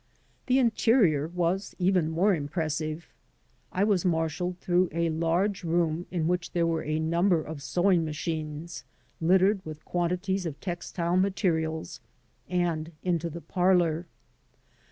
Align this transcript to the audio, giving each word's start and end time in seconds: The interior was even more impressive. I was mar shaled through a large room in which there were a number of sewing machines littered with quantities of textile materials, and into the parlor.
The 0.47 0.57
interior 0.57 1.27
was 1.27 1.75
even 1.77 2.09
more 2.09 2.33
impressive. 2.33 3.13
I 3.71 3.83
was 3.83 4.03
mar 4.03 4.29
shaled 4.29 4.57
through 4.59 4.89
a 4.91 5.11
large 5.11 5.63
room 5.63 6.07
in 6.09 6.27
which 6.27 6.53
there 6.53 6.65
were 6.65 6.81
a 6.83 6.97
number 6.97 7.39
of 7.43 7.61
sewing 7.61 8.03
machines 8.03 8.83
littered 9.21 9.63
with 9.63 9.85
quantities 9.85 10.47
of 10.47 10.59
textile 10.59 11.17
materials, 11.17 11.99
and 12.49 12.91
into 13.03 13.29
the 13.29 13.41
parlor. 13.41 14.07